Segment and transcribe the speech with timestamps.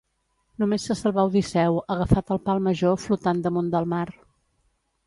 [0.61, 4.07] Només se salvà Odisseu agafat al pal major flotant damunt del mar.